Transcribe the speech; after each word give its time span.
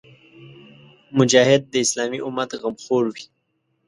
مجاهد 1.17 1.61
د 1.71 1.75
اسلامي 1.85 2.19
امت 2.27 2.49
غمخور 2.61 3.03
وي. 3.13 3.23